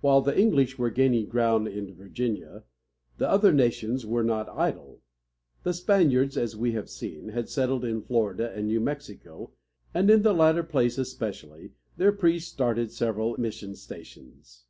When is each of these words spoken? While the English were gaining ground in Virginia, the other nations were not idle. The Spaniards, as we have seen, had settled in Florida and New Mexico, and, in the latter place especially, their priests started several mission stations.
While 0.00 0.20
the 0.20 0.40
English 0.40 0.78
were 0.78 0.90
gaining 0.90 1.26
ground 1.26 1.66
in 1.66 1.92
Virginia, 1.92 2.62
the 3.18 3.28
other 3.28 3.52
nations 3.52 4.06
were 4.06 4.22
not 4.22 4.48
idle. 4.48 5.02
The 5.64 5.74
Spaniards, 5.74 6.36
as 6.38 6.54
we 6.56 6.70
have 6.70 6.88
seen, 6.88 7.30
had 7.30 7.48
settled 7.48 7.84
in 7.84 8.00
Florida 8.00 8.52
and 8.52 8.68
New 8.68 8.78
Mexico, 8.78 9.50
and, 9.92 10.08
in 10.08 10.22
the 10.22 10.34
latter 10.34 10.62
place 10.62 10.98
especially, 10.98 11.72
their 11.96 12.12
priests 12.12 12.52
started 12.52 12.92
several 12.92 13.36
mission 13.40 13.74
stations. 13.74 14.66